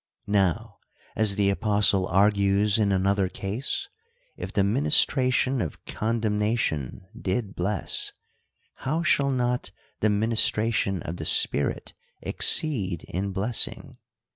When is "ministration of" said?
4.63-5.85, 10.09-11.17